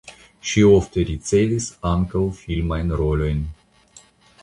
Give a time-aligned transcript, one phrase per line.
[0.51, 3.49] Ŝi ofte ricevis ankaŭ filmajn rolojn.